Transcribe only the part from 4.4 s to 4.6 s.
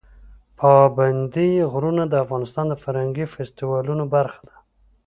ده.